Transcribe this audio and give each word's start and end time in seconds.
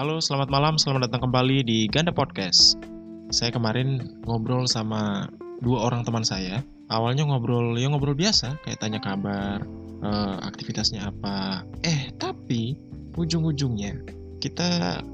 Halo, 0.00 0.16
selamat 0.16 0.48
malam, 0.48 0.80
selamat 0.80 1.12
datang 1.12 1.28
kembali 1.28 1.60
di 1.60 1.84
Ganda 1.84 2.08
Podcast. 2.08 2.80
Saya 3.28 3.52
kemarin 3.52 4.16
ngobrol 4.24 4.64
sama 4.64 5.28
dua 5.60 5.92
orang 5.92 6.08
teman 6.08 6.24
saya. 6.24 6.64
Awalnya 6.88 7.28
ngobrol, 7.28 7.76
ya 7.76 7.84
ngobrol 7.92 8.16
biasa, 8.16 8.56
kayak 8.64 8.80
tanya 8.80 8.96
kabar, 8.96 9.60
eh, 10.00 10.36
aktivitasnya 10.40 11.04
apa. 11.04 11.68
Eh, 11.84 12.16
tapi 12.16 12.80
ujung-ujungnya 13.12 14.00
kita 14.40 15.04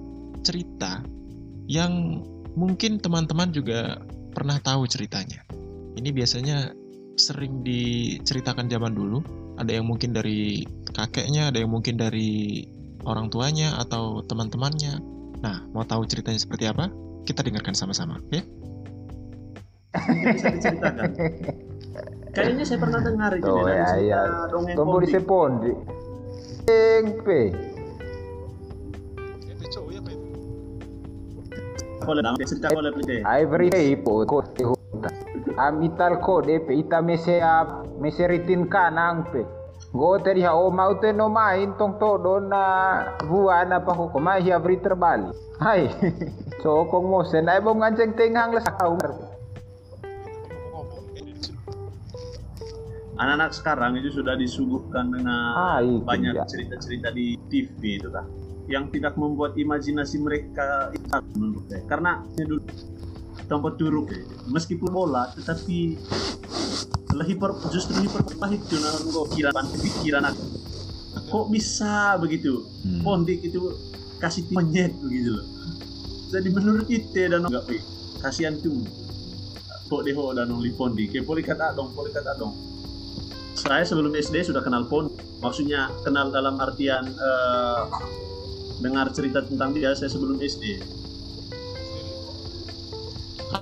cerita 0.47 1.03
yang 1.67 2.23
mungkin 2.55 3.03
teman-teman 3.03 3.51
juga 3.51 3.99
pernah 4.39 4.63
tahu 4.63 4.87
ceritanya. 4.87 5.43
Ini 5.99 6.15
biasanya 6.15 6.71
sering 7.19 7.67
diceritakan 7.67 8.71
zaman 8.71 8.95
dulu. 8.95 9.19
Ada 9.59 9.83
yang 9.83 9.91
mungkin 9.91 10.15
dari 10.15 10.63
kakeknya, 10.95 11.51
ada 11.51 11.59
yang 11.59 11.75
mungkin 11.75 11.99
dari 11.99 12.63
orang 13.07 13.31
tuanya 13.31 13.79
atau 13.79 14.21
teman-temannya. 14.27 14.99
Nah, 15.41 15.63
mau 15.71 15.87
tahu 15.87 16.03
ceritanya 16.11 16.43
seperti 16.43 16.67
apa? 16.67 16.91
Kita 17.23 17.47
dengarkan 17.47 17.73
sama-sama, 17.73 18.19
oke? 18.19 18.41
Mungkin 19.97 20.27
bisa 20.35 20.49
diceritakan. 20.53 21.09
Kayaknya 22.37 22.65
saya 22.69 22.79
pernah 22.85 23.01
dengar 23.01 23.33
itu 23.33 23.49
Oh 23.49 23.65
ya 23.65 23.97
ya. 23.97 24.21
dongeng 24.53 24.77
Tombo 24.77 25.01
di 25.01 25.09
cerita 32.45 32.71
boleh 32.71 32.93
plite. 32.93 33.25
Every 33.25 33.73
day 33.73 33.97
po 33.97 34.23
ko 34.29 34.45
huta. 34.45 35.11
Amital 35.57 36.21
ko 36.21 36.45
de 36.45 36.61
pe 36.61 36.77
ita 36.77 37.01
mese 37.01 37.41
a 37.41 37.83
meseritin 37.99 38.69
kanang 38.69 39.25
pe. 39.33 39.43
Go 39.97 40.21
teri 40.21 40.45
ha 40.45 40.53
o 40.53 40.69
maute 40.69 41.09
no 41.17 41.33
main 41.33 41.73
tong 41.81 41.97
to 41.97 42.21
don 42.21 42.53
na 42.53 42.63
buana 43.25 43.81
pa 43.81 43.97
ko 43.97 44.21
mai 44.21 44.45
hi 44.45 44.53
abri 44.53 44.77
terbali. 44.77 45.33
Hai. 45.57 45.89
So 46.61 46.83
kong 46.91 47.07
mo 47.13 47.23
sen 47.23 47.47
ay 47.47 47.63
bom 47.63 47.79
nganceng 47.79 48.17
tenghang 48.19 48.51
la 48.51 48.61
sa 48.61 48.75
Anak-anak 53.17 53.51
sekarang 53.55 53.97
itu 53.97 54.21
sudah 54.21 54.35
disuguhkan 54.37 55.09
dengan 55.15 55.57
Ah, 55.57 55.79
itu 55.81 56.03
banyak 56.03 56.37
cerita-cerita 56.45 57.15
di 57.15 57.39
TV 57.49 58.03
itu 58.03 58.09
kan. 58.11 58.27
Yang 58.67 58.99
tidak 58.99 59.15
membuat 59.17 59.55
imajinasi 59.57 60.21
mereka 60.21 60.91
itu 60.93 61.07
menurut 61.39 61.65
saya. 61.71 61.87
Karena 61.87 62.21
dulu 62.35 62.61
tempat 63.47 63.73
turuk 63.79 64.11
ya. 64.11 64.27
meskipun 64.51 64.91
bola 64.91 65.31
tetapi 65.39 65.95
lebih 67.17 67.41
per, 67.41 67.57
justru 67.73 68.05
kok 68.05 69.27
kira 69.33 69.51
pikiran 69.57 70.25
aku 70.29 70.45
kok 71.27 71.47
bisa 71.51 72.21
begitu? 72.21 72.69
Hmm. 72.85 73.03
pondik 73.03 73.41
itu 73.43 73.73
kasih 74.21 74.47
monyet 74.53 74.93
begitu 75.01 75.41
loh. 75.41 75.47
Jadi 76.31 76.49
menurut 76.53 76.87
kita 76.87 77.33
dan 77.33 77.47
enggak 77.49 77.65
pi 77.67 77.77
kasihan 78.21 78.55
tuh. 78.61 78.85
Kok 79.87 80.03
deho 80.03 80.35
dan 80.35 80.51
only 80.51 80.75
pondik 80.75 81.15
ke 81.15 81.23
poli 81.23 81.41
kata 81.41 81.75
dong 81.75 81.95
poli 81.95 82.11
kata 82.11 82.37
dong. 82.37 82.55
Saya 83.57 83.87
sebelum 83.87 84.13
SD 84.13 84.53
sudah 84.53 84.61
kenal 84.61 84.85
pon 84.87 85.09
maksudnya 85.41 85.89
kenal 86.05 86.29
dalam 86.29 86.61
artian 86.61 87.07
eh, 87.09 87.83
dengar 88.85 89.09
cerita 89.17 89.41
tentang 89.41 89.73
dia 89.73 89.97
saya 89.97 90.13
sebelum 90.13 90.37
SD 90.37 90.85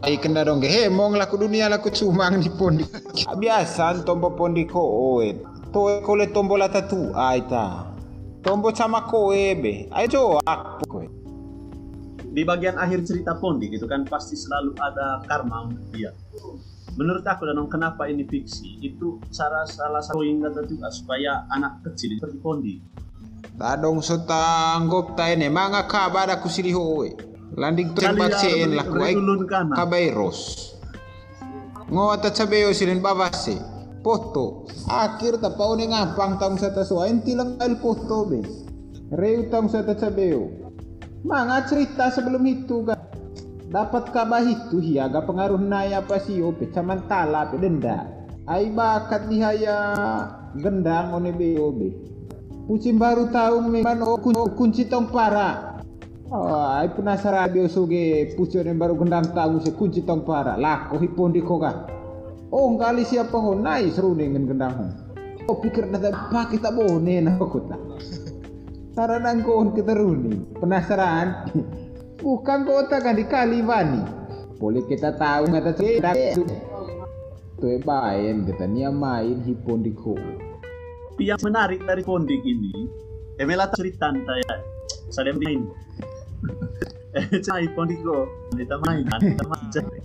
Ai 0.04 0.16
kena 0.16 0.44
dong 0.44 0.64
he 0.64 0.88
mong 0.88 1.16
laku 1.20 1.36
dunia 1.36 1.68
laku 1.68 1.92
cumang 1.92 2.40
di 2.40 2.48
pondi. 2.58 2.84
Biasa 3.24 4.04
tombo 4.04 4.32
pondi 4.32 4.64
ko 4.64 4.80
oe. 4.80 5.36
To 5.72 5.90
e 5.92 6.00
ko 6.00 6.16
le 6.16 6.32
tombo 6.32 6.56
la 6.56 6.68
tatu 6.72 7.12
ai 7.12 7.44
ta. 7.44 7.92
Tombo 8.40 8.72
sama 8.72 9.04
ko 9.04 9.32
ebe. 9.32 9.88
Ai 9.92 10.08
jo 10.08 10.40
ak 10.40 10.84
ko. 10.88 11.24
di 12.34 12.42
bagian 12.42 12.74
akhir 12.74 13.06
cerita 13.06 13.38
Pondik 13.38 13.70
itu 13.70 13.86
kan 13.86 14.02
pasti 14.02 14.34
selalu 14.34 14.74
ada 14.82 15.22
karma 15.30 15.70
untuk 15.70 15.86
dia. 15.94 16.10
Menurut 16.98 17.22
aku 17.22 17.46
dan 17.46 17.62
kenapa 17.70 18.10
ini 18.10 18.26
fiksi 18.26 18.82
itu 18.82 19.22
cara 19.30 19.62
salah 19.70 20.02
satu 20.02 20.26
yang 20.26 20.42
kata 20.42 20.66
juga 20.66 20.90
supaya 20.90 21.46
anak 21.54 21.86
kecil 21.86 22.18
seperti 22.18 22.38
Pondik. 22.42 22.78
Tadong 23.54 24.02
so 24.02 24.18
tanggop 24.26 25.14
ta 25.14 25.30
ene 25.30 25.46
manga 25.46 25.86
ka 25.86 26.10
bada 26.10 26.42
ku 26.42 26.50
siri 26.50 26.74
hoe. 26.74 27.33
Landing 27.54 27.94
tempat 27.94 28.34
Kali 28.34 28.50
ya, 28.50 28.66
sen 28.66 28.70
laku 28.74 28.98
ai 28.98 29.14
ulun 29.14 29.46
kanan. 29.46 29.78
kabairos. 29.78 30.38
Ngo 31.86 32.04
ata 32.10 32.34
sabeo 32.34 32.74
silin 32.74 32.98
babase. 32.98 33.54
Poto. 34.02 34.66
Akhir 34.90 35.38
ta 35.38 35.54
pau 35.54 35.78
ne 35.78 35.88
ngapang 35.88 36.36
tang 36.36 36.58
sa 36.58 36.74
taswa 36.74 37.06
tilang 37.22 37.56
al 37.62 37.78
poto 37.78 38.26
be. 38.26 38.42
Reu 39.14 39.46
tang 39.48 39.70
sa 39.70 39.86
sabeo. 39.86 40.50
Mga 41.22 41.56
cerita 41.70 42.10
sebelum 42.10 42.42
itu 42.44 42.84
kan. 42.84 42.98
Dapat 43.70 44.12
kabah 44.12 44.44
itu 44.44 44.78
hiaga 44.78 45.24
pengaruh 45.24 45.58
naya 45.58 46.02
apa 46.02 46.20
sih 46.20 46.42
ope 46.42 46.68
samantala 46.74 47.48
pe 47.48 47.56
denda. 47.62 48.06
Ai 48.50 48.68
bakat 48.68 49.30
dihaya 49.30 49.78
gendang 50.58 51.14
one 51.16 51.32
be 51.32 51.56
Pucing 52.64 52.96
baru 52.96 53.28
tahu 53.28 53.62
memang 53.68 54.04
kunci 54.56 54.88
tong 54.88 55.12
para. 55.12 55.73
Ai 56.34 56.90
penasaran 56.90 57.54
dia 57.54 57.70
suge 57.70 58.34
pucuk 58.34 58.66
yang 58.66 58.74
baru 58.74 58.98
gendang 58.98 59.30
tahu 59.30 59.62
se 59.62 59.70
kunci 59.70 60.02
tong 60.02 60.26
para. 60.26 60.58
Lako 60.58 60.98
hipon 60.98 61.30
di 61.30 61.38
koga. 61.38 61.86
Oh, 62.50 62.74
kali 62.74 63.06
siapa 63.06 63.38
ho 63.38 63.54
nai 63.54 63.86
seru 63.94 64.18
dengan 64.18 64.42
gendang 64.50 64.74
ho. 64.74 64.86
Oh, 65.46 65.62
pikir 65.62 65.86
nata 65.86 66.10
pakai 66.34 66.58
tak 66.58 66.74
bone 66.74 67.22
na 67.22 67.38
kota. 67.38 67.78
Saranang 68.98 69.46
ko 69.46 69.70
kita 69.70 69.94
runi. 69.94 70.58
Penasaran? 70.58 71.54
Bukan 72.24 72.60
kota 72.66 72.98
kan 72.98 73.14
di 73.14 73.26
Kalibani. 73.30 74.02
Boleh 74.58 74.82
kita 74.90 75.14
tahu 75.14 75.54
kata 75.54 75.70
cerita. 75.78 76.10
Tuh 77.62 77.78
bain 77.86 78.42
kita 78.42 78.66
nia 78.66 78.90
main 78.90 79.38
hipon 79.46 79.86
di 79.86 79.94
ko. 79.94 80.18
Tapi 81.14 81.30
yang 81.30 81.38
menarik 81.46 81.78
dari 81.86 82.02
Pondik 82.02 82.42
ini, 82.42 82.90
Emela 83.38 83.70
cerita 83.70 84.10
saya, 84.10 84.54
saya 85.14 85.30
main. 85.30 85.62
Eh, 87.14 87.26
kok, 87.30 88.26
kita 88.58 88.74
main, 88.82 89.06
kita 89.06 89.44
main. 89.46 90.02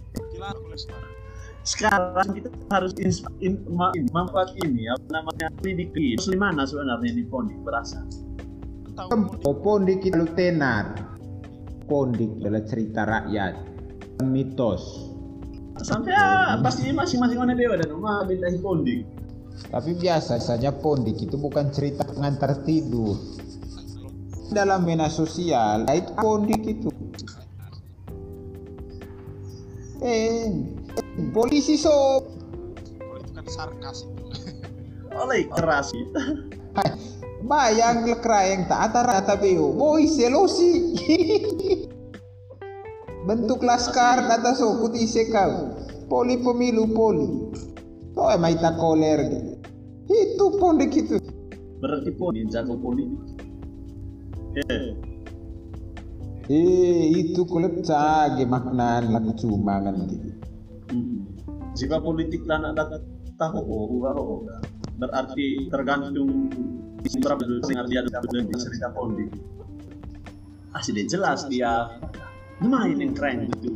Sekarang 1.66 2.28
kita 2.34 2.50
harus 2.72 2.94
in- 3.42 3.62
ma- 3.70 3.94
manfaat 4.14 4.54
ini, 4.66 4.90
apa 4.90 5.22
namanya, 5.22 5.48
lidiki. 5.62 6.18
Terus 6.18 6.30
di 6.32 6.40
mana 6.40 6.66
sebenarnya 6.66 7.10
ini 7.14 7.24
Pondik 7.26 7.60
berasal? 7.66 8.06
Oh, 9.46 9.56
Pondik 9.56 10.06
itu 10.06 10.24
tenar. 10.36 10.96
Pondik 11.90 12.30
adalah 12.42 12.64
cerita 12.68 13.06
rakyat. 13.06 13.54
Mitos. 14.26 15.10
Sampai 15.80 16.12
ya, 16.12 16.60
pasti 16.60 16.92
masing-masing 16.92 17.40
mana 17.40 17.56
dewa 17.56 17.80
dan 17.80 17.90
rumah 17.90 18.28
beda 18.28 18.52
Pondik. 18.60 19.08
Tapi 19.72 19.92
biasa 19.96 20.40
saja 20.40 20.72
Pondik 20.76 21.20
itu 21.20 21.36
bukan 21.40 21.72
cerita 21.72 22.04
pengantar 22.04 22.64
tidur. 22.68 23.16
Dalam 24.50 24.82
media 24.82 25.06
sosial, 25.14 25.86
itu 25.94 26.10
Pondik 26.18 26.66
itu. 26.66 26.90
Eh, 30.02 30.50
polisi 31.36 31.78
so 31.78 32.24
Itu 33.20 33.30
kan 33.36 33.46
sarkas 33.46 34.09
itu. 34.09 34.24
Oleh 35.22 35.46
keras 35.54 35.94
ya. 35.94 36.06
bayang 37.46 38.09
lekrayeng 38.09 38.66
tak 38.66 38.90
atara 38.90 39.22
tabeo. 39.22 39.70
Boy 39.76 40.09
selosi. 40.09 40.98
Bentuk 43.28 43.62
laskar 43.62 44.26
nata 44.26 44.58
so 44.58 44.82
kuti 44.82 45.06
kau. 45.30 45.78
Poli 46.09 46.42
pemilu 46.42 46.90
poli. 46.90 47.54
Oh, 48.18 48.34
emang 48.34 48.58
ita 48.58 48.74
koler. 48.74 49.30
Itu 50.09 50.58
Pondik 50.58 50.98
itu. 50.98 51.22
Berarti 51.78 52.09
Pondik 52.18 52.50
jago 52.50 52.73
politik. 52.82 53.39
Eh, 54.57 54.97
Eh, 56.49 57.13
itu 57.13 57.46
kulit 57.46 57.85
cage 57.85 58.41
maknan 58.49 59.13
laku 59.13 59.37
cuma 59.37 59.78
kan 59.85 59.93
gitu. 60.09 60.34
hmm. 60.90 61.22
Jika 61.78 62.01
politik 62.01 62.41
lah 62.49 62.57
nak 62.57 62.73
dapat 62.73 63.05
tahu 63.37 63.61
oh, 63.61 64.01
oh. 64.01 64.41
Berarti 64.97 65.69
tergantung 65.69 66.49
berapa 67.22 67.46
dengar 67.46 67.85
dia 67.85 68.01
dapat 68.01 68.49
cerita 68.57 68.90
Pondik. 68.97 69.29
Ah, 70.73 70.81
sudah 70.81 71.05
jelas 71.05 71.46
dia 71.53 71.85
main 72.66 72.97
yang 72.97 73.13
keren 73.13 73.46
gitu. 73.53 73.69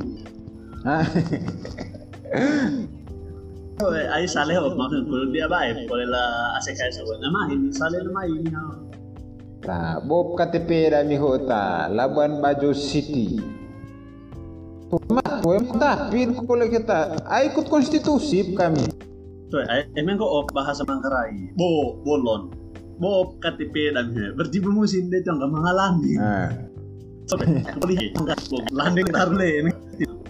Oh, 3.86 3.94
ay 4.18 4.26
sale 4.26 4.58
ho, 4.58 4.74
maksud 4.74 5.06
kalau 5.06 5.30
dia 5.30 5.46
baik, 5.46 5.86
boleh 5.86 6.10
lah 6.10 6.58
asik 6.58 6.74
kayak 6.74 6.98
sebuah 6.98 7.22
nama 7.22 7.40
ini, 7.54 7.70
ini. 9.64 9.70
Nah, 9.72 10.04
Bob 10.04 10.36
KTP 10.36 10.92
dan 10.92 11.08
Mihota, 11.08 11.88
Labuan 11.88 12.44
Bajo 12.44 12.76
City. 12.76 13.40
Tuma, 14.92 15.26
tuh 15.42 15.58
tapi 15.80 16.30
kalau 16.30 16.68
kita, 16.70 17.18
ah, 17.26 17.42
ikut 17.42 17.66
konstitusi 17.66 18.54
kami. 18.54 18.86
Tuh, 19.50 19.66
ay, 19.66 19.90
emang 19.98 20.22
kok 20.22 20.30
op 20.30 20.48
bahasa 20.54 20.86
Manggarai. 20.86 21.56
Bo, 21.58 21.98
bolon. 22.06 22.54
Bo 23.02 23.34
KTP 23.42 23.90
dan 23.90 24.14
he. 24.14 24.38
Berarti 24.38 24.58
musim 24.62 25.10
dia 25.10 25.26
tuh 25.26 25.34
nggak 25.34 25.50
mengalami. 25.50 26.14
Nah, 26.14 26.50
Sobe, 27.26 27.48
boleh 27.82 28.14
enggak 28.14 28.38
landing 28.70 29.10
tarle. 29.10 29.52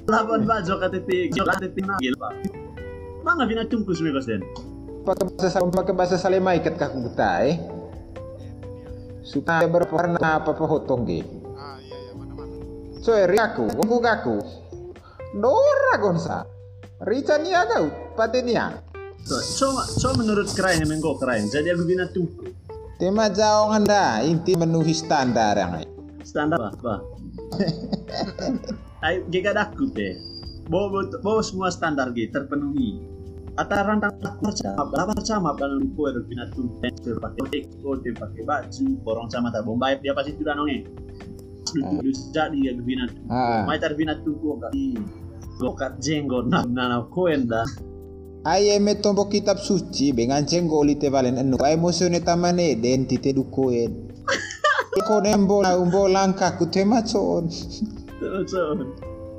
Laban 0.08 0.48
ba 0.48 0.64
jo 0.64 0.80
KTP, 0.80 1.32
jo 1.36 1.44
KTP 1.44 1.84
na 1.84 2.00
gil 2.00 2.16
pa. 2.16 2.32
Mga 3.24 3.44
binatungkus 3.52 4.00
mi 4.00 4.12
basen. 4.16 4.44
pakai 5.04 5.28
bahasa 5.36 5.60
pakai 5.60 5.94
bahasa 5.94 6.16
Salema 6.16 6.56
ikat 6.56 6.80
kaku 6.80 7.12
kita 7.12 7.44
eh 7.44 7.60
supaya 9.24 9.66
berwarna 9.66 10.20
apa 10.20 10.52
apa 10.52 10.66
hotong 10.68 11.08
ge 11.08 11.24
so 13.00 13.16
eri 13.16 13.40
aku 13.40 13.72
gonggu 13.74 14.04
aku 14.04 14.38
Dora 15.34 15.98
gonsa 15.98 16.46
Rica 17.02 17.42
nia 17.42 17.66
kau 17.66 17.90
patenia 18.14 18.94
So, 19.24 19.40
so, 19.40 19.68
so 19.88 20.12
menurut 20.20 20.52
kerain 20.52 20.84
yang 20.84 21.00
mengko 21.00 21.16
kerain. 21.16 21.48
Jadi 21.48 21.72
aku 21.72 21.88
binatungku. 21.88 22.44
tema 23.00 23.32
jauh 23.32 23.72
anda 23.72 24.20
inti 24.24 24.52
memenuhi 24.56 24.92
standar 24.92 25.56
yang 25.56 25.80
Standar 26.24 26.72
apa? 26.72 27.04
Ayo, 29.08 29.24
jika 29.32 29.56
daku 29.56 29.92
pe. 29.92 30.16
Bawa, 30.68 31.08
bawa 31.20 31.40
semua 31.44 31.68
standar 31.72 32.12
gitu 32.16 32.32
terpenuhi. 32.32 33.00
Atau 33.54 33.86
rantang 33.86 34.18
percaya, 34.18 34.74
berapa 34.82 35.14
sama 35.22 35.54
kalau 35.54 35.78
lupa 35.78 36.10
ada 36.10 36.26
binatung 36.26 36.74
pensil 36.82 37.22
pakai 37.22 37.62
ekor, 37.62 38.02
dia 38.02 38.18
pakai 38.18 38.42
baju, 38.50 38.86
borong 39.06 39.30
sama 39.30 39.54
tak 39.54 39.62
bombay 39.62 39.94
dia 40.02 40.18
pasti 40.18 40.34
sudah 40.34 40.58
nonge. 40.58 40.90
Duduk 41.74 42.18
jadi 42.34 42.58
ya 42.58 42.72
binatung. 42.82 43.30
ah 43.30 43.66
Mai 43.70 43.78
tar 43.78 43.94
binatung 43.94 44.38
kok 44.42 44.58
gak 44.62 44.74
Bokat 45.62 46.02
jenggot 46.02 46.50
nah 46.50 46.66
koen 47.14 47.46
dah. 47.46 47.66
Aye 48.44 48.76
me 48.82 49.00
tombo 49.00 49.32
kitab 49.32 49.56
suci 49.62 50.12
bengan 50.12 50.44
cenggoli 50.44 51.00
te 51.00 51.08
valen 51.08 51.40
enu 51.40 51.56
ay 51.64 51.80
mosone 51.80 52.20
tamane 52.20 52.76
den 52.76 53.08
tite 53.08 53.32
dukoen 53.32 54.12
ko 55.08 55.24
nembo 55.24 55.64
na 55.64 55.80
umbo 55.80 56.12
langka 56.12 56.60
ku 56.60 56.68
te 56.68 56.84
macon 56.84 57.48
Terus 58.20 58.52
so. 58.52 58.76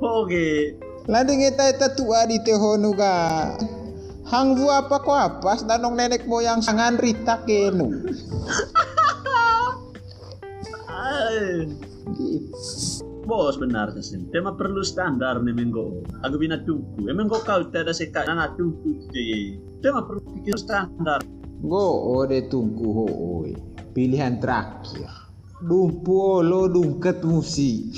Oke. 0.01 0.73
Landing 1.05 1.45
eta 1.45 1.69
eta 1.69 1.93
tua 1.93 2.25
di 2.25 2.41
te 2.41 2.57
honu 4.25 4.31
ga 4.31 4.31
hang 4.33 4.49
vu 4.57 4.67
apa 4.73 4.97
ko 5.05 5.11
apa 5.13 5.51
danong 5.65 5.95
nenek 5.95 6.25
moyang 6.25 6.61
sangan 6.61 6.97
rita 6.97 7.45
kenu. 7.45 7.93
Bos 13.25 13.57
benar 13.57 13.89
sih. 13.97 14.21
Tema 14.29 14.53
perlu 14.53 14.85
standar 14.85 15.41
nih 15.41 15.53
menggo. 15.53 16.05
Aku 16.21 16.37
bina 16.37 16.61
tungku. 16.61 17.09
Emang 17.09 17.25
kau 17.25 17.41
kau 17.41 17.65
tidak 17.73 17.97
sekat 17.97 18.29
anak 18.29 18.53
tungku 18.53 19.09
deh. 19.09 19.57
Tema 19.81 20.05
perlu 20.05 20.21
pikir 20.37 20.57
standar. 20.61 21.25
go 21.65 22.21
ode 22.21 22.45
tungku 22.51 22.87
ho 22.93 23.07
oi 23.41 23.55
pilihan 23.95 24.37
terakhir 24.37 25.09
dumpu 25.65 26.43
lo 26.43 26.69
dungket 26.69 27.23
musi 27.25 27.89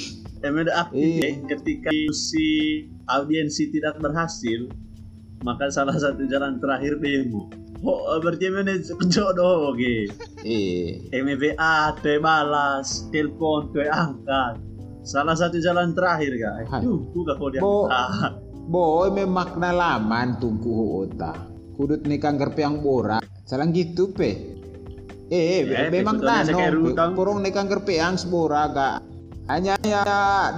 Emang 0.45 0.69
ada 0.69 0.85
apa? 0.85 0.93
Iya. 0.93 1.33
Ketika 1.49 1.89
si 2.13 2.45
audiensi 3.09 3.73
tidak 3.73 3.97
berhasil, 3.97 4.69
maka 5.45 5.69
salah 5.69 5.93
satu 5.93 6.25
jalan 6.25 6.57
terakhir 6.57 6.97
demo. 6.97 7.49
Oh, 7.85 8.17
berarti 8.17 8.49
mana 8.49 8.73
jodoh 9.05 9.69
oke. 9.69 10.09
eh 10.41 10.97
MBA, 11.13 11.75
te 12.01 12.17
balas, 12.17 13.05
telepon, 13.13 13.69
te 13.69 13.85
angkat. 13.85 14.57
Salah 15.05 15.37
satu 15.37 15.61
jalan 15.61 15.93
terakhir 15.93 16.33
guys. 16.35 16.67
Hai. 16.67 16.81
Tungku 16.83 17.21
gak 17.23 17.37
kau 17.37 17.53
diangkat. 17.53 18.33
Boy 18.67 19.07
me 19.13 19.23
makna 19.23 19.71
laman 19.71 20.35
tungku 20.41 21.05
ota. 21.05 21.31
Kudut 21.77 22.03
ni 22.03 22.17
kangker 22.17 22.51
peang 22.51 22.81
bora. 22.81 23.21
Salang 23.45 23.71
gitu 23.71 24.11
pe. 24.11 24.57
Eh, 25.29 25.63
be- 25.63 25.93
memang 25.93 26.17
tano. 26.19 26.59
Porong 27.13 27.39
ni 27.39 27.53
kangker 27.53 27.85
peang 27.85 28.17
sebora 28.17 28.67
ga. 28.67 28.91
Hanya 29.47 29.79
ya 29.79 30.03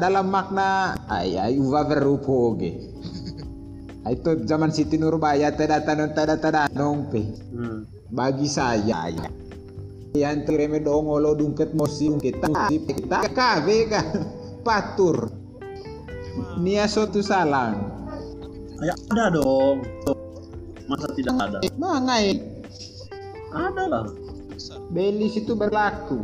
dalam 0.02 0.34
makna 0.34 0.98
ay 1.06 1.38
ay 1.38 1.54
uva 1.62 1.86
verupo 1.86 2.58
ge. 2.58 2.90
Itu 4.08 4.48
zaman 4.48 4.72
Siti 4.72 4.96
Nurbaya 4.96 5.52
tada 5.52 5.84
tada 5.84 6.36
tada 6.40 6.72
nong 6.72 7.12
pe. 7.12 7.22
Hmm. 7.52 7.84
Bagi 8.10 8.48
saya 8.48 9.12
ya. 9.12 9.28
Yang 10.16 10.50
tereme 10.50 10.80
dongolo 10.80 11.36
dungket 11.36 11.76
mosi 11.76 12.10
kita 12.18 12.50
kita 12.72 13.18
kave 13.36 13.92
ka 13.92 14.02
patur. 14.64 15.28
Nia 16.64 16.88
suatu 16.88 17.20
salang. 17.20 17.76
Ya 18.80 18.96
ada 19.12 19.36
dong. 19.36 19.84
Masa 20.88 21.08
tidak 21.14 21.36
ada? 21.38 21.58
Mangai 21.78 22.40
Ada 23.52 23.84
lah. 23.86 24.06
Belis 24.90 25.38
itu 25.38 25.54
berlaku. 25.54 26.18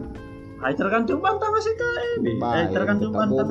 Ay, 0.64 0.74
tergantung 0.74 1.22
bantah 1.22 1.52
masih 1.54 1.74
kain. 1.78 2.20
Eh, 2.26 2.38
Baik, 2.42 2.74
tergantung 2.74 3.12
kita 3.14 3.20
bantah. 3.22 3.46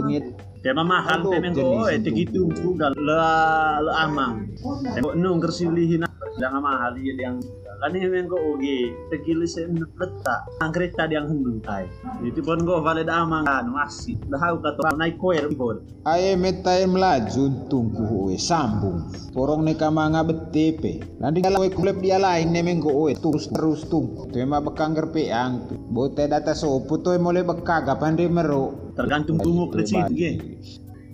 Bodengit. 0.65 0.73
Tema 0.73 0.83
mahal 0.85 1.21
Aduh, 1.21 1.31
pe 1.31 1.39
jenis 1.53 1.87
eh 1.93 1.97
itu. 2.01 2.05
tegitu 2.09 2.41
juga 2.57 2.89
la 2.97 3.81
la 3.85 3.93
amang. 4.09 4.49
Mengko 4.97 5.13
nung 5.13 5.41
kersilihin 5.41 6.09
jangan 6.41 6.61
mahal 6.65 6.97
dia 6.97 7.15
yang 7.21 7.39
kan 7.85 7.93
ini 7.93 8.09
mengko 8.09 8.41
oge 8.41 8.97
tegili 9.13 9.45
sen 9.45 9.77
letak 9.77 10.41
angkret 10.65 10.97
tadi 10.97 11.21
yang 11.21 11.29
hendung 11.29 11.61
kai. 11.61 11.85
Itu 12.25 12.41
pun 12.41 12.65
go 12.65 12.81
valid 12.81 13.13
amang 13.13 13.45
kan 13.45 13.69
masih 13.69 14.17
dah 14.33 14.41
aku 14.41 14.65
kata 14.65 14.97
naik 14.97 15.21
koer 15.21 15.53
pun. 15.53 15.85
Aye 16.09 16.33
metai 16.33 16.89
melaju 16.89 17.69
tungku 17.69 18.03
hoe 18.09 18.37
sambung. 18.41 19.05
Porong 19.37 19.69
neka 19.69 19.93
manga 19.93 20.25
betepe. 20.25 21.05
Nanti 21.21 21.45
kalau 21.45 21.61
kulep 21.69 22.01
dia 22.01 22.17
lain 22.17 22.57
ne 22.57 22.65
mengko 22.65 22.89
oe 22.89 23.13
terus 23.13 23.53
terus 23.53 23.85
tungku. 23.85 24.33
Tema 24.33 24.65
bekang 24.65 24.97
gerpeang. 24.97 25.69
Bote 25.93 26.25
data 26.25 26.57
sopo 26.57 26.97
to 27.05 27.13
mole 27.21 27.45
bekaga 27.45 28.01
pande 28.01 28.25
mero. 28.33 28.84
Tergantung 28.95 29.39
gumuk 29.43 29.75
ke 29.75 29.83
situ 29.87 30.13
ge. 30.15 30.33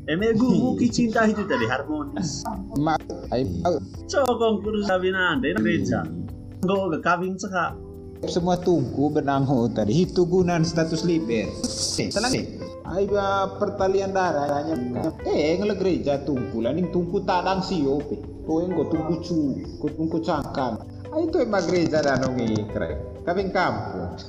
Eme 0.09 0.33
gumuk 0.37 0.81
cinta 0.93 1.25
itu 1.29 1.45
tadi 1.49 1.65
harmonis. 1.69 2.45
Ma 2.81 2.97
ay 3.33 3.45
Cokong 4.09 4.65
kurus 4.65 4.89
sabinan 4.89 5.41
dari 5.41 5.57
gereja. 5.57 6.05
Go 6.65 6.93
ke 6.93 6.99
kawin 7.01 7.41
seka. 7.41 7.77
semua 8.29 8.61
tungku 8.61 9.09
benang 9.09 9.49
ho 9.49 9.65
tadi 9.73 10.05
itu 10.05 10.29
gunaan 10.29 10.61
status 10.61 11.09
liber. 11.09 11.49
Eh, 11.97 12.13
tenang 12.13 12.33
eh. 12.37 12.45
Ay 12.85 13.09
ba 13.09 13.57
pertalian 13.57 14.13
darah 14.13 14.61
hanya 14.61 14.77
eh 15.25 15.57
ngele 15.57 15.79
gereja 15.79 16.21
tungku 16.27 16.61
laning 16.61 16.93
tungku 16.93 17.25
tadang 17.25 17.65
sio 17.65 17.97
pe. 18.05 18.21
To 18.45 18.67
engko 18.67 18.93
tungku 18.93 19.15
cu, 19.25 19.41
ko 19.81 19.87
tungku 19.95 20.19
cangkang. 20.21 20.85
Ay 21.15 21.31
itu 21.31 21.37
emang 21.41 21.65
gereja 21.65 22.05
danong 22.05 22.37
ikre. 22.45 22.99
Kawin 23.25 23.49
kampung. 23.55 24.21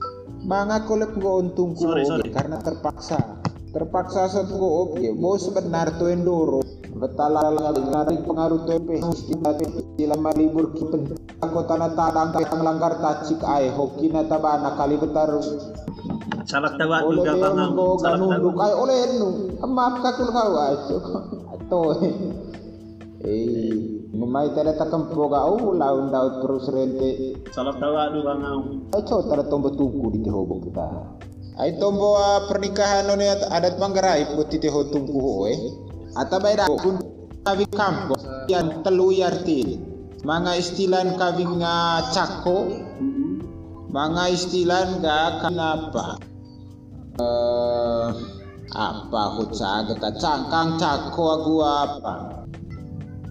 Mga 0.46 0.77
kolep 0.88 1.12
go 1.20 1.41
tungku 1.51 1.84
Sorry, 1.84 2.05
sorry. 2.08 2.29
karena 2.31 2.63
terpaksa. 2.63 3.40
Terpaksa 3.71 4.27
satu 4.27 4.53
go 4.59 4.69
oge. 4.83 5.15
Mau 5.15 5.39
sebenar 5.39 5.95
to 5.95 6.11
endoro. 6.11 6.59
Betala 6.91 7.55
ngaring 7.55 8.27
pengaruh 8.27 8.67
tempe 8.67 8.99
Sila 9.97 10.13
malibur 10.19 10.75
kipen 10.75 11.15
Ako 11.39 11.65
tanah 11.65 11.95
tadang 11.97 12.35
Ang 12.35 12.61
langgar 12.61 12.99
tacik 12.99 13.41
ay 13.41 13.71
Hoki 13.73 14.11
na 14.11 14.27
tabana 14.27 14.75
kali 14.77 14.99
betaru 14.99 15.41
Salat 16.45 16.75
tawa 16.77 17.01
juga 17.07 17.31
dia 17.31 17.41
bang. 17.41 17.53
nunggu 17.57 17.87
Salat 17.95 18.19
kanunduk 18.21 18.53
tawa. 18.53 18.65
ay 18.67 18.73
oleh 18.75 18.99
nu 19.17 19.29
Maaf 19.65 19.95
ka 20.03 20.09
kul 20.19 20.29
kau 20.29 20.53
ay 20.61 20.75
Ato 21.57 21.81
Eh 23.23 23.73
Memay 24.11 24.51
tada 24.53 24.75
takampoga 24.77 25.47
Oh 25.47 25.73
laun 25.73 26.11
daud 26.11 26.43
terus 26.43 26.67
rente 26.69 27.39
Salat 27.49 27.79
tawa 27.81 28.11
du 28.13 28.19
bang. 28.21 28.41
Ay 28.93 29.01
co 29.07 29.25
tada 29.25 29.47
tombo 29.47 29.73
tungku 29.73 30.11
di 30.11 30.19
tehobo 30.21 30.59
kita 30.59 30.85
Ay 31.60 31.75
tombo 31.75 32.15
ah, 32.15 32.48
pernikahan 32.48 33.12
no 33.12 33.20
niya 33.20 33.43
adat 33.51 33.75
manggaray 33.75 34.24
puti 34.36 34.62
teho 34.62 34.88
tungku 34.88 35.17
ho 35.20 35.34
eh. 35.51 35.60
Ata 36.15 36.39
bay 36.39 36.55
da 36.55 36.67
kun 36.67 37.00
kawing 37.43 37.74
kampo 37.75 38.15
yan 38.48 38.84
telu 38.84 39.12
yartin 39.12 39.91
mga 40.22 40.51
istilan 40.62 41.17
kawing 41.17 41.60
nga 41.60 42.05
cako. 42.13 42.70
Mga 43.91 44.24
istilan 44.31 45.03
ga 45.03 45.43
kanapa 45.43 46.15
eh 47.20 48.08
apa 48.72 49.24
hutsaga 49.36 50.00
ka 50.00 50.15
cangkang 50.15 50.79
cako 50.79 51.24
agu 51.36 51.55
apa? 51.60 52.15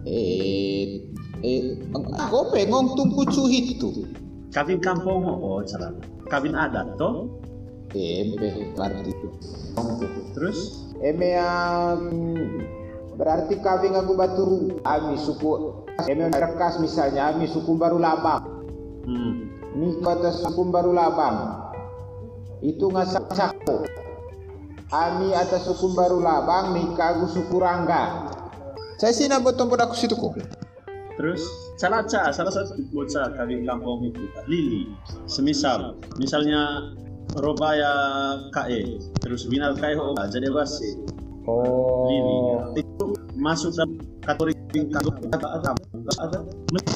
Eh 0.04 1.00
eh 1.40 1.60
ako 1.96 2.52
pe 2.52 2.68
ngong 2.68 2.92
tungku 2.92 3.24
cuhitu 3.24 4.04
Kawin 4.52 4.82
kampung 4.82 5.24
oh 5.24 5.64
salah. 5.64 5.94
Kawin 6.28 6.58
adat 6.58 6.98
toh. 7.00 7.40
Embe 7.90 8.70
berarti 8.78 9.12
Terus? 10.34 10.58
Eme 11.00 11.34
yang 11.34 12.00
berarti 13.16 13.58
kawin 13.60 13.96
aku 13.98 14.12
baturu 14.16 14.80
ami 14.84 15.16
suku 15.18 15.74
Eme 16.06 16.30
rekas 16.30 16.78
misalnya 16.78 17.34
ami 17.34 17.50
suku 17.50 17.76
baru 17.76 17.98
labang. 17.98 18.46
Hmm. 19.04 19.52
Ni 19.76 19.98
kota 20.00 20.30
suku 20.30 20.70
baru 20.70 20.94
labang. 20.94 21.66
Itu 22.60 22.92
ngasak 22.92 23.32
cako 23.32 23.88
Ami 24.90 25.30
atas 25.30 25.70
suku 25.70 25.94
baru 25.94 26.18
labang 26.18 26.74
nikah 26.74 27.14
aku 27.14 27.30
suku 27.30 27.56
rangga. 27.62 28.26
Saya 28.98 29.14
sih 29.14 29.30
nabot 29.30 29.54
tombol 29.54 29.78
aku 29.78 29.94
situ 29.94 30.18
kok. 30.18 30.34
Terus? 31.14 31.42
Salah 31.78 32.04
salah 32.08 32.32
satu 32.32 32.76
bocah 32.92 33.32
kawin 33.38 33.64
kampung 33.64 34.10
itu 34.10 34.24
Lili. 34.50 34.90
Semisal, 35.30 35.94
misalnya 36.18 36.90
Robaya 37.38 37.92
KE 38.50 38.98
terus 39.22 39.46
final 39.46 39.78
KE 39.78 39.94
ho 39.94 40.14
jadi 40.30 40.50
basi 40.50 40.98
Oh. 41.48 42.04
Lili 42.04 42.84
itu 42.84 43.04
masuk 43.40 43.72
dalam 43.72 43.96
kategori 44.20 44.52
bintang 44.68 45.08
ada 45.32 45.72
ada 46.20 46.38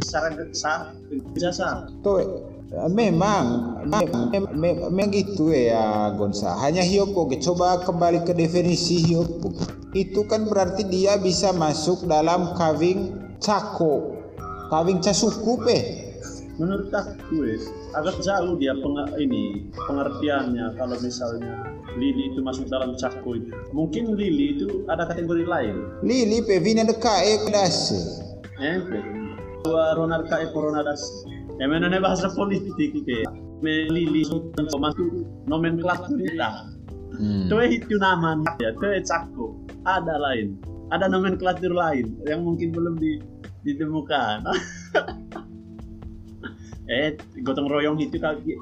saran 0.05 0.37
sa 0.53 0.93
jasa 1.33 1.89
Tuh, 2.05 2.21
eh, 2.69 2.91
memang 2.93 3.81
memang, 3.89 4.53
memang, 4.53 5.09
gitu 5.11 5.49
ya 5.49 6.13
Gonsa. 6.13 6.61
Hanya 6.61 6.85
hiopo, 6.85 7.25
coba 7.41 7.81
kembali 7.89 8.29
ke 8.29 8.37
definisi 8.37 9.01
hiopo. 9.01 9.49
Itu 9.97 10.29
kan 10.29 10.45
berarti 10.45 10.85
dia 10.85 11.17
bisa 11.17 11.57
masuk 11.57 12.05
dalam 12.05 12.53
kawing 12.53 13.17
cako, 13.41 14.21
kawing 14.69 15.01
casuku 15.01 15.53
pe. 15.65 15.79
Menurut 16.59 16.91
aku 16.95 17.45
agak 17.95 18.17
jauh 18.23 18.55
dia 18.59 18.75
peng, 18.79 18.99
ini 19.19 19.69
pengertiannya 19.75 20.75
kalau 20.79 20.97
misalnya 21.03 21.67
Lili 21.95 22.35
itu 22.35 22.43
masuk 22.43 22.67
dalam 22.67 22.99
cako 22.99 23.39
itu. 23.39 23.55
Mungkin 23.71 24.19
Lili 24.19 24.59
itu 24.59 24.83
ada 24.91 25.07
kategori 25.07 25.47
lain. 25.47 25.75
Lili 26.03 26.43
pe 26.43 26.59
vina 26.59 26.83
de 26.83 26.95
kae 26.99 27.39
kudase. 27.47 28.23
eh 28.63 28.79
dua 29.67 29.99
Ronald 29.99 30.31
KE 30.31 30.55
Corona 30.55 30.87
das 30.87 31.03
ya 31.59 31.67
mengenai 31.67 31.99
bahasa 31.99 32.31
politik 32.31 32.95
pe 33.03 33.19
me 33.63 33.91
Lili 33.91 34.23
itu 34.23 34.51
masuk 34.79 35.27
nomenklatur 35.47 36.19
lah 36.39 36.71
Hmm. 37.15 37.47
Tuh 37.47 37.63
itu 37.71 37.95
nama 38.03 38.35
ya, 38.59 38.75
tuh 38.75 38.91
cako 39.07 39.55
ada 39.87 40.19
lain. 40.19 40.59
Ada 40.91 41.07
nomenklatur 41.07 41.71
lain 41.71 42.19
yang 42.27 42.43
mungkin 42.43 42.75
belum 42.75 42.99
di, 42.99 43.23
ditemukan 43.63 44.45
eh 46.85 47.17
gotong 47.41 47.65
royong 47.65 47.97
itu 47.97 48.21
kaki 48.21 48.61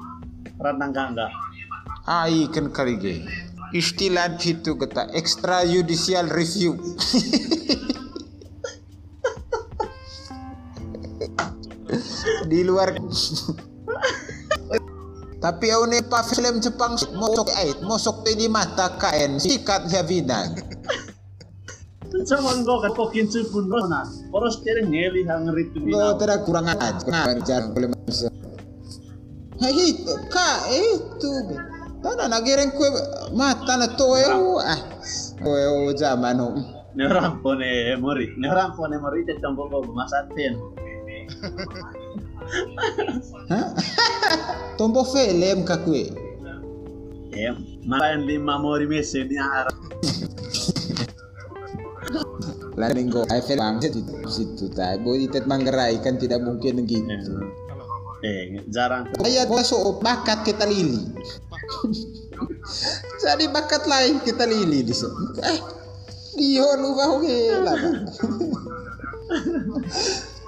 rantang 0.55 0.95
enggak? 1.11 1.31
Ai 2.07 2.47
kan 2.47 2.71
kali 2.71 2.95
ge. 2.99 3.19
Istilah 3.73 4.37
itu 4.39 4.77
kata 4.77 5.11
extrajudicial 5.17 6.29
review. 6.31 6.77
Di 12.47 12.63
luar. 12.63 12.95
Tapi 15.43 15.65
au 15.75 15.83
ne 15.83 15.99
pa 16.07 16.23
film 16.23 16.63
Jepang 16.63 16.95
mosok 17.19 17.51
ait 17.59 17.75
mosok 17.83 18.23
te 18.23 18.31
di 18.39 18.47
mata 18.47 18.95
kaen 18.95 19.35
sikat 19.43 19.91
javinan 19.91 20.55
sama 22.23 22.53
enggak 22.53 22.77
kan 22.85 22.91
kokin 22.93 23.25
pun 23.49 23.65
rona 23.65 24.05
poros 24.29 24.61
tere 24.61 24.85
ngeli 24.85 25.25
hang 25.25 25.49
ritu 25.49 25.81
lo 25.89 26.13
tera 26.15 26.37
kurang 26.45 26.69
aja 26.69 27.01
ngajar 27.03 27.73
boleh 27.73 27.89
itu 29.63 30.13
ka 30.29 30.51
itu. 30.69 31.31
Tana 32.03 32.27
nagiring 32.27 32.75
kue? 32.75 32.91
Mata 33.31 33.79
na 33.79 33.87
toyo 33.95 34.59
ah 34.59 34.75
toyo 35.39 35.95
zaman 35.95 36.35
ho 36.35 36.51
ne 36.93 37.07
orang 37.09 37.39
pone 37.41 37.95
mori 37.97 38.27
ne 38.37 38.51
orang 38.51 38.75
pone 38.75 38.99
mori 38.99 39.23
te 39.23 39.39
tombo 39.39 39.71
ko 39.71 39.81
masaten 39.95 40.59
Tombo 44.75 45.07
film 45.07 45.63
ka 45.63 45.79
kue? 45.81 46.11
Eh 47.31 47.55
main 47.87 48.27
lima 48.27 48.59
mori 48.59 48.83
mese 48.83 49.23
ni 49.23 49.39
arah. 49.39 49.73
Lain 52.75 52.93
minggu 52.99 53.23
I 53.31 53.39
film 53.41 53.63
bang 53.63 53.79
situ 53.79 54.03
situ 54.27 54.65
tay 54.75 54.99
boy 54.99 55.23
tet 55.31 55.47
manggerai 55.47 56.03
kan 56.03 56.19
tidak 56.19 56.43
mungkin 56.43 56.83
gitu 56.83 57.41
eh 58.23 58.63
jarang. 58.71 59.11
Ayat 59.19 59.51
masuk 59.51 59.99
bakat 59.99 60.47
kita 60.47 60.63
lili. 60.63 61.11
Jadi 63.23 63.45
bakat 63.51 63.83
lain 63.83 64.23
kita 64.23 64.47
lili 64.47 64.83
di 64.83 64.93
sini. 64.95 65.25
Eh 65.43 65.59
dia 66.39 66.67
lu 66.79 66.95
kau 66.95 67.19
gila. 67.19 67.75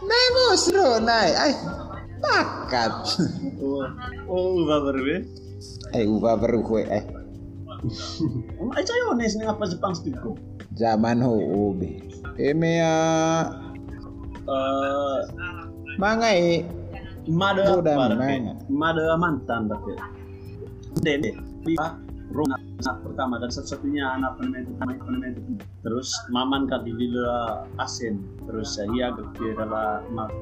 Nemos 0.09 0.63
ro 0.71 1.01
nai 1.03 1.31
ay 1.35 1.53
bakat. 2.23 2.93
Oh 3.59 3.83
oh 4.31 4.63
uga 4.63 4.77
berbe 4.81 5.27
eh. 5.93 6.05
Ubah 6.07 6.39
baru 6.39 6.63
kue 6.63 6.83
eh. 6.87 7.03
Aja 8.79 8.93
yo 9.05 9.13
nes 9.13 9.35
ni 9.37 9.45
apa 9.45 9.67
Jepang 9.67 9.93
stiko. 9.93 10.33
zaman 10.75 11.23
ho 11.23 11.31
ube 11.71 12.03
eme 12.35 12.83
ya 12.83 12.95
Eh, 14.45 15.19
mangai 15.97 16.61
Mada 17.29 17.81
mana? 17.81 18.53
Mada 18.69 19.17
mantan 19.17 19.69
tapi. 19.69 19.97
Dede, 21.01 21.35
Lima, 21.65 21.99
Rona 22.31 22.57
anak 22.81 22.97
pertama 23.05 23.37
dan 23.37 23.49
satu-satunya 23.53 24.03
anak 24.17 24.37
penemen 24.37 24.63
pertama 24.75 24.93
penemen. 24.99 25.33
Terus 25.85 26.09
maman 26.33 26.65
kali 26.65 26.91
lila 26.91 27.65
asen 27.77 28.21
terus 28.49 28.77
saya 28.77 29.13
gede 29.13 29.55
adalah 29.57 30.01
mak 30.09 30.33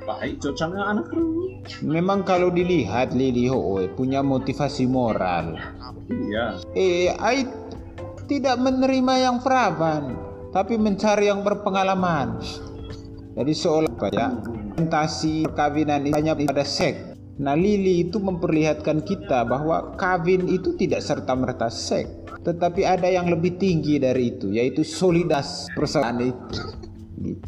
baik 0.00 0.40
cocoknya 0.40 0.80
anak 0.96 1.06
ru 1.12 1.60
memang 1.84 2.24
kalau 2.24 2.48
dilihat 2.48 3.12
Lili 3.12 3.46
Ho 3.52 3.78
punya 3.92 4.24
motivasi 4.24 4.88
moral. 4.88 5.60
Iya. 6.08 6.58
Eh 6.72 7.12
ai 7.14 7.44
tidak 8.26 8.56
menerima 8.58 9.14
yang 9.20 9.36
perawan 9.44 10.16
tapi 10.50 10.80
mencari 10.80 11.30
yang 11.30 11.44
berpengalaman. 11.44 12.40
Jadi 13.36 13.52
seolah 13.54 13.92
ya 14.10 14.34
orientasi 14.80 15.44
perkawinan 15.52 16.08
hanya 16.16 16.32
pada 16.32 16.64
seks 16.64 17.12
nah 17.40 17.56
Lili 17.56 18.04
itu 18.04 18.20
memperlihatkan 18.20 19.04
kita 19.04 19.44
bahwa 19.48 19.96
kawin 19.96 20.48
itu 20.48 20.76
tidak 20.76 21.04
serta 21.04 21.32
merta 21.36 21.68
seks 21.68 22.08
tetapi 22.40 22.88
ada 22.88 23.08
yang 23.08 23.28
lebih 23.28 23.60
tinggi 23.60 24.00
dari 24.00 24.32
itu 24.32 24.48
yaitu 24.48 24.80
solidas 24.80 25.68
persaudaraan 25.76 26.32
itu. 26.32 26.60
Gitu. 27.20 27.44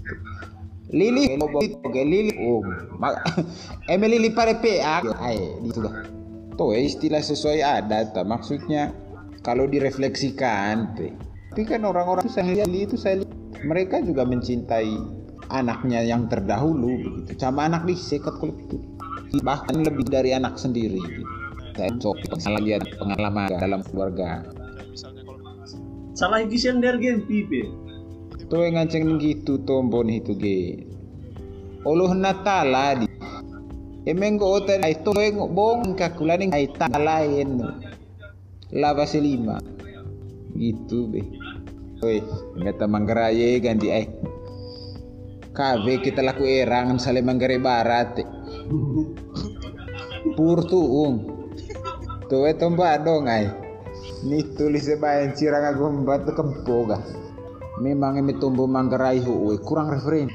Lili 0.93 1.33
oke 1.41 2.03
Lili 2.05 2.37
oh 2.45 2.61
mak 3.01 3.25
eme 3.93 4.05
Lili 4.05 4.29
pare 4.37 4.61
PA 4.61 5.01
ai 5.25 5.41
gitu 5.65 5.81
lah. 5.81 6.05
Tuh 6.61 6.77
istilah 6.77 7.25
sesuai 7.25 7.65
adat 7.65 8.13
maksudnya 8.29 8.93
kalau 9.41 9.65
direfleksikan 9.65 10.93
tapi 10.93 11.63
kan 11.65 11.89
orang-orang 11.89 12.29
itu 12.29 12.37
saya 12.37 12.53
lihat 12.53 12.69
itu 12.69 12.97
saya 13.01 13.25
lihat 13.25 13.33
mereka 13.65 14.05
juga 14.05 14.29
mencintai 14.29 15.22
anaknya 15.53 16.01
yang 16.01 16.27
terdahulu 16.33 16.97
begitu 17.21 17.37
sama 17.37 17.69
anak 17.69 17.85
di 17.85 17.95
sekat 17.95 18.41
kalau 18.41 18.57
itu. 18.57 18.81
Bahkan 19.45 19.85
lebih 19.85 20.09
dari 20.09 20.33
anak 20.33 20.57
sendiri 20.57 21.01
gitu. 21.01 21.25
saya 21.73 21.89
coba 21.97 22.37
pengalaman 22.37 22.85
pengalaman 23.01 23.49
dalam 23.57 23.81
keluarga. 23.81 24.45
Salah 26.13 26.45
gisian 26.45 26.85
der 26.85 27.01
gen 27.01 27.25
pipe? 27.25 27.65
Tuh 28.53 28.69
yang 28.69 28.77
ngaceng 28.77 29.17
gitu 29.17 29.57
tombon 29.65 30.13
itu 30.13 30.37
ge. 30.37 30.85
Uluh 31.89 32.13
natala 32.13 33.01
di. 33.01 33.09
Emeng 34.05 34.37
go 34.37 34.61
otel 34.61 34.85
ay 34.85 35.01
to 35.01 35.17
eng 35.17 35.41
bong 35.57 35.97
kakulaning 35.97 36.53
ay 36.53 36.69
talain 36.77 37.65
lava 38.69 39.09
lima. 39.17 39.57
Gitu 40.53 41.09
be. 41.09 41.25
Woi, 42.05 42.19
ngata 42.61 42.85
manggaraye 42.91 43.63
ganti 43.63 43.89
ay 43.89 44.11
Kabe 45.53 46.01
kita 46.01 46.25
laku 46.25 46.49
erang 46.49 46.97
sale 46.97 47.21
manggare 47.21 47.61
barat. 47.61 48.25
Pur 50.33 50.65
tuung. 50.65 51.33
Tuh 52.33 52.49
eh 52.49 52.57
tomba 52.57 52.97
dong 52.97 53.29
ay 53.29 53.45
Ni 54.25 54.41
tulis 54.57 54.89
bayan 54.97 55.37
cirang 55.37 55.69
agombat 55.69 56.25
kempoga 56.33 56.97
Memang 57.85 58.25
ini 58.25 58.33
tumbuh 58.41 58.65
manggarai 58.65 59.21
huwe 59.21 59.61
kurang 59.61 59.93
referen 59.93 60.33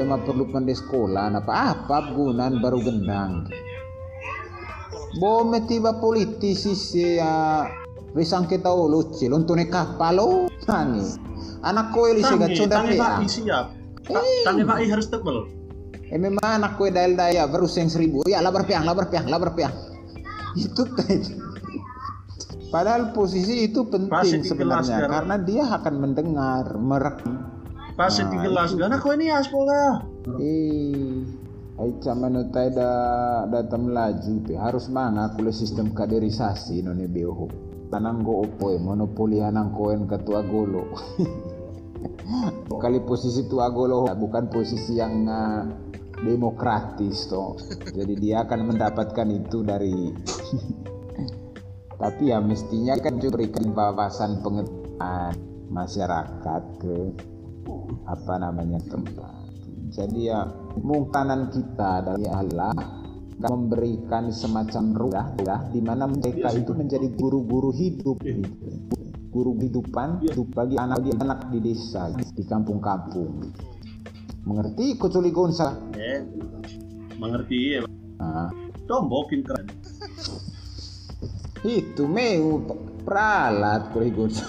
Emang 0.00 0.24
perlu 0.24 0.48
pandai 0.48 0.72
sekolah 0.72 1.36
apa 1.36 1.52
apa 1.76 2.16
gunaan 2.16 2.64
baru 2.64 2.80
gendang 2.80 3.44
Bome 5.20 5.68
tiba 5.68 6.00
politisi 6.00 6.72
si 6.72 7.20
ya 7.20 7.68
Wisang 8.16 8.48
kita 8.48 8.72
ulu 8.72 9.12
cil 9.12 9.36
untuk 9.36 9.60
kapal 9.68 10.16
lo 10.16 10.28
Tangi. 10.64 11.04
Anak 11.60 11.92
kowe 11.92 12.08
li 12.08 12.24
siga 12.24 12.48
tangi 12.48 12.96
coda 12.96 13.84
pea 14.06 14.64
pak 14.64 14.78
harus 14.86 15.06
tebel. 15.10 15.50
Eh 16.06 16.18
memang 16.22 16.62
anak 16.62 16.78
kowe 16.78 16.86
dal 16.86 17.18
daya 17.18 17.50
baru 17.50 17.66
seng 17.66 17.90
seribu. 17.90 18.22
Ya 18.30 18.38
labar 18.38 18.62
piang 18.62 18.86
labar 18.86 19.10
piang 19.10 19.26
labar 19.26 19.52
piang. 19.58 19.74
Itu 20.54 20.86
teh. 20.94 21.18
Padahal 22.70 23.14
posisi 23.14 23.66
itu 23.66 23.86
penting 23.86 24.42
sebenarnya 24.42 25.06
karena 25.06 25.36
dia 25.38 25.64
akan 25.70 25.94
mendengar, 26.02 26.74
merekam. 26.78 27.54
pas 27.96 28.12
Nah, 28.12 28.28
di 28.28 28.36
gelas 28.44 28.76
gana 28.76 29.00
kau 29.00 29.16
ini 29.16 29.32
aspol 29.32 29.64
Eh, 30.36 31.24
Aica 31.80 32.12
manutai 32.12 32.72
da 32.72 32.90
datang 33.48 33.88
melaju 33.88 34.34
pe. 34.44 34.56
Harus 34.56 34.88
mana 34.92 35.32
kule 35.32 35.52
sistem 35.52 35.92
kaderisasi 35.92 36.84
none 36.84 37.08
beoho. 37.08 37.48
Tanang 37.88 38.24
go 38.26 38.44
opo 38.44 38.74
e 38.74 38.78
monopoli 38.80 39.40
hanang 39.40 39.72
koen 39.72 40.04
ketua 40.08 40.42
golo. 40.44 40.88
Kali 42.66 42.98
posisi 43.02 43.46
tua 43.46 43.70
golo 43.70 44.06
bukan 44.14 44.50
posisi 44.50 44.98
yang 44.98 45.14
uh, 45.26 45.62
demokratis 46.22 47.30
toh. 47.30 47.56
Jadi 47.90 48.14
dia 48.18 48.44
akan 48.44 48.74
mendapatkan 48.74 49.28
itu 49.30 49.62
dari 49.62 50.10
tapi 52.02 52.28
ya 52.28 52.38
mestinya 52.44 52.92
kan 53.00 53.16
berikan 53.16 53.72
wawasan 53.72 54.44
pengetahuan 54.44 55.34
masyarakat 55.72 56.62
ke 56.78 56.96
apa 58.06 58.34
namanya 58.38 58.78
tempat 58.86 59.34
jadi 59.90 60.18
ya 60.18 60.40
mungkanan 60.78 61.50
kita 61.50 62.04
dari 62.06 62.26
Allah 62.30 62.72
memberikan 63.36 64.32
semacam 64.32 64.84
rudah 64.96 65.26
rudah 65.36 65.60
di 65.68 65.80
mana 65.84 66.08
mereka 66.08 66.52
itu 66.56 66.72
menjadi 66.72 67.12
guru-guru 67.12 67.68
hidup 67.74 68.16
gitu. 68.24 68.95
Guru 69.36 69.52
kehidupan 69.60 70.24
hidup 70.24 70.48
bagi 70.56 70.80
anak 70.80 71.04
bagi 71.04 71.12
anak 71.20 71.38
di 71.52 71.58
desa 71.60 72.08
di 72.08 72.44
kampung-kampung. 72.48 73.52
Mengerti 74.48 74.96
kecuali 74.96 75.28
gonsa? 75.28 75.76
Eh, 75.92 76.24
mengerti 77.20 77.76
ya. 77.76 77.80
nah, 78.16 78.48
Tombokin 78.88 79.44
keren. 79.44 79.68
itu 81.66 82.08
meu 82.08 82.64
peralat 83.04 83.92
kuri 83.92 84.08
gonsa. 84.08 84.48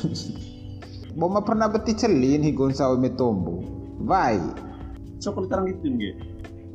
Boma 1.19 1.43
pernah 1.43 1.67
beti 1.67 1.91
celin 1.97 2.47
higon 2.47 2.71
sawo 2.71 2.95
metombo 2.95 3.59
vai. 4.07 4.39
Kalau 5.19 5.49
terang 5.51 5.67
gitu 5.67 5.91
nggak? 5.91 6.15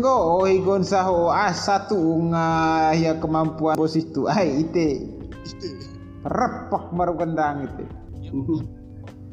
Go 0.03 0.45
higon 0.45 0.85
saho 0.85 1.33
asa 1.33 1.89
tu 1.89 1.97
nga 2.29 2.91
ya 2.93 3.17
kemampuan 3.17 3.79
bos 3.81 3.97
itu. 3.97 4.29
Ai 4.29 4.67
ite. 4.67 5.09
Repak 6.27 6.91
maru 6.91 7.15
kendang 7.17 7.71
ite 7.71 8.02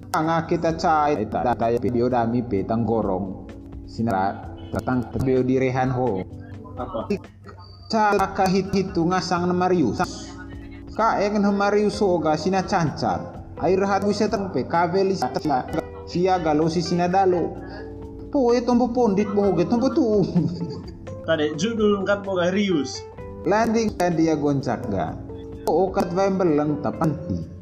Anga 0.09 0.37
kita 0.49 0.75
cai 0.75 1.23
tak 1.29 1.55
daya 1.55 1.79
video 1.79 2.11
dami 2.11 2.43
pe 2.43 2.67
tanggorong 2.67 3.47
sinara 3.87 4.55
datang 4.73 5.07
video 5.21 5.45
direhan 5.45 5.93
ho. 5.93 6.19
Apa? 6.75 7.07
cara 7.89 8.27
kahit 8.37 8.69
hitu 8.69 9.01
ngasang 9.07 9.49
Marius. 9.55 10.01
Ka 10.93 11.17
engen 11.17 11.47
Marius 11.55 12.03
oga 12.03 12.37
sina 12.37 12.61
cancar 12.61 13.39
air 13.63 13.81
hat 13.83 14.05
bisa 14.05 14.27
tempe 14.27 14.67
kabeli 14.67 15.15
sia 16.07 16.39
galo 16.39 16.67
si 16.71 16.79
sinadalo 16.83 17.55
po 18.29 18.53
e 18.55 18.61
tombo 18.61 18.91
pondit 18.93 19.31
mo 19.33 19.55
ge 19.57 19.65
tombo 19.65 19.89
tu. 19.89 20.27
Kade 21.27 21.53
judul 21.55 22.01
kan 22.03 22.25
mau 22.25 22.41
Rius. 22.41 23.05
landing 23.47 23.95
kan 23.95 24.19
dia 24.19 24.35
goncak 24.35 24.83
ga 24.91 25.15
o 25.69 25.87
kat 25.93 26.11
vai 26.11 26.27
beleng 26.27 26.83
tapanti 26.83 27.58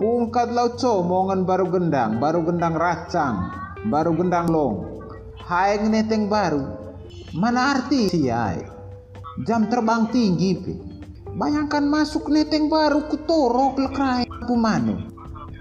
pungkat 0.00 0.48
lau 0.48 0.72
comongan 0.80 1.44
baru 1.44 1.68
gendang 1.68 2.16
baru 2.16 2.40
gendang 2.40 2.72
racang 2.72 3.52
baru 3.92 4.16
gendang 4.16 4.48
long. 4.48 4.96
Haeng 5.44 5.92
neteng 5.92 6.24
baru 6.24 6.64
mana 7.36 7.76
arti 7.76 8.08
siai 8.08 8.64
jam 9.44 9.68
terbang 9.68 10.08
tinggi 10.08 10.56
pe. 10.56 10.72
Bayangkan 11.30 11.84
masuk 11.84 12.32
neteng 12.32 12.72
baru 12.72 13.06
kutorok 13.12 13.76
lekrai 13.76 14.24
pumano 14.48 15.04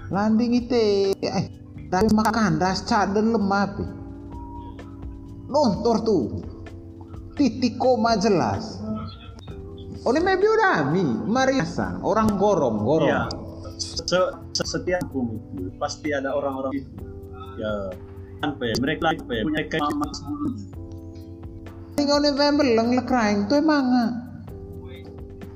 landing 0.10 0.56
ite 0.66 1.14
eh 1.20 1.46
tapi 1.92 2.10
makan 2.16 2.64
das 2.64 2.88
cadel 2.88 3.36
lemah 3.36 3.68
pe. 3.76 3.86
Nontor 5.52 5.98
tuh 6.08 6.26
titik 7.36 7.76
koma 7.76 8.16
jelas. 8.16 8.80
Oleh 10.08 10.24
maybe 10.24 10.48
udah 10.48 10.88
mi 10.96 11.04
mariasan 11.28 12.00
orang 12.08 12.40
gorong 12.40 12.78
gorong. 12.88 13.12
Iya. 13.12 13.39
Se- 14.10 14.34
se- 14.58 14.66
setiap 14.66 15.06
kampung 15.06 15.38
itu 15.54 15.70
pasti 15.78 16.10
ada 16.10 16.34
orang-orang 16.34 16.82
itu. 16.82 16.90
Ya, 17.62 17.94
kan 18.42 18.58
pe, 18.58 18.74
mereka 18.82 19.14
pe, 19.14 19.46
punya 19.46 19.64
keimanan 19.70 20.10
Tinggal 21.94 22.20
November 22.24 22.66
lang 22.66 22.90
lekraing 22.96 23.46
to 23.46 23.60
emang 23.60 23.86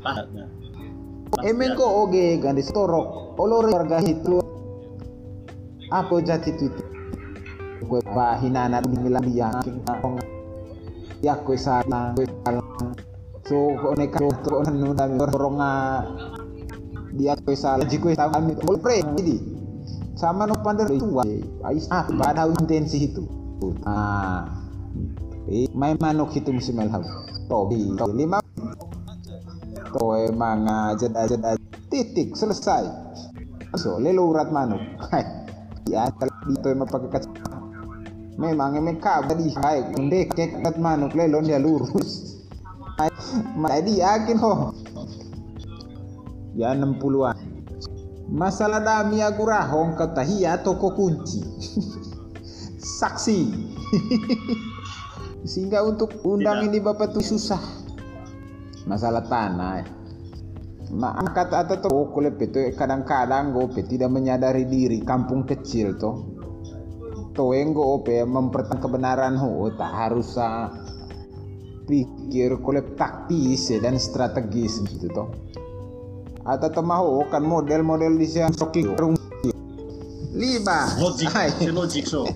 padatnya. 0.04 0.46
Emen 1.42 1.74
ko 1.74 2.06
oge 2.06 2.38
gandis 2.38 2.70
torok 2.70 3.34
olore 3.42 3.74
warga 3.74 3.98
itu 4.06 4.38
ako 5.90 6.22
jati 6.22 6.54
tu 6.54 6.70
ko 7.90 7.98
ba 8.14 8.38
hinana 8.38 8.86
bingilang 8.86 9.26
dia 9.26 9.50
ya 11.26 11.34
ko 11.42 11.58
sa 11.58 11.82
ko 11.86 12.22
so 13.44 13.58
ko 13.82 13.88
ne 13.98 14.06
ka 14.14 14.22
to 14.46 14.62
ronga 15.34 16.06
dia 17.14 17.38
ko 17.38 17.54
sa 17.54 17.78
ji 17.86 18.02
ko 18.02 18.10
ta 18.18 18.30
kami 18.34 18.58
bol 18.58 18.78
pre 18.82 19.06
jadi 19.18 19.38
sama 20.18 20.50
no 20.50 20.58
pandar 20.62 20.90
itu 20.90 21.20
ah 21.90 22.06
pada 22.10 22.50
intensi 22.50 23.12
itu. 23.12 23.24
Ah 23.86 24.50
eh, 25.50 25.68
may 25.74 25.94
manok 25.98 26.34
itu 26.38 26.50
musim 26.54 26.82
elhab 26.82 27.06
tobi 27.50 27.94
lima. 28.14 28.40
To 29.94 30.18
emang 30.18 30.66
jeda 30.98 31.30
jeda 31.30 31.54
titik 31.94 32.34
selesai. 32.34 32.90
So 33.78 34.02
lelo 34.02 34.34
urat 34.34 34.50
manuk. 34.50 34.82
Ya 35.84 36.08
dito 36.48 36.72
emang 36.72 36.88
pakai 36.88 37.12
kaca 37.12 37.60
memang 38.40 38.80
emang 38.80 39.04
kabar 39.04 39.36
di 39.36 39.52
hai 39.52 39.84
ndek 39.92 40.32
kek 40.32 40.80
manuk 40.80 41.12
lelo 41.12 41.44
dia 41.44 41.60
lurus. 41.60 42.40
Dia 43.84 44.16
yakin 44.16 44.38
ho 44.40 44.72
ya 46.54 46.74
60-an 46.78 47.54
masalah 48.34 48.80
dami 48.80 49.20
aku 49.20 49.44
rahong 49.46 49.94
kata 49.94 50.26
hiya 50.26 50.60
toko 50.66 50.96
kunci. 50.96 51.44
Saksi. 53.00 53.40
Sehingga 55.50 55.84
untuk 55.84 56.24
undang 56.24 56.68
ini 56.68 56.80
bapak 56.80 57.14
tuh 57.16 57.24
susah. 57.24 57.60
Masalah 58.88 59.24
tanah 59.28 59.72
eh. 59.80 59.88
Ma 60.94 61.16
angkat 61.18 61.50
atau 61.50 61.80
tuh 61.80 62.06
kulit 62.14 62.38
itu 62.38 62.70
kadang-kadang 62.78 63.50
gue 63.56 63.82
tidak 63.82 64.14
menyadari 64.14 64.68
diri 64.68 65.02
kampung 65.02 65.42
kecil 65.42 65.98
tuh 65.98 66.38
tuh 67.34 67.50
yang 67.58 67.74
gue 67.74 67.82
ope 67.82 68.14
mempertahankan 68.22 68.78
kebenaran 68.78 69.34
ho 69.34 69.74
tak 69.74 69.90
harus 69.90 70.38
ah, 70.38 70.70
pikir 71.90 72.62
kulit 72.62 72.94
taktis 72.94 73.74
ya, 73.74 73.82
dan 73.82 73.98
strategis 73.98 74.86
gitu 74.86 75.10
tuh 75.10 75.34
atau 76.44 76.68
tuh 76.68 76.84
mau 76.84 77.24
kan 77.32 77.40
model-model 77.40 78.20
di 78.20 78.28
sini 78.28 78.52
soki 78.52 78.84
rung 78.84 79.16
lima 80.34 80.92
Logik, 81.00 81.30
si 81.62 81.72
logik 81.72 82.06
so. 82.10 82.28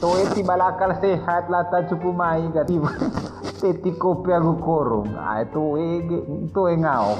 Toe 0.00 0.28
ti 0.32 0.40
balakal 0.40 0.96
sehat 1.02 1.50
lata 1.52 1.84
cupu 1.88 2.14
mai 2.14 2.46
gati 2.52 2.78
teti 3.60 3.92
kopi 3.96 4.32
aku 4.32 4.54
korong. 4.60 5.12
Ah 5.16 5.44
itu 5.44 5.76
ege 5.76 6.18
itu 6.24 6.62
ngao. 6.80 7.16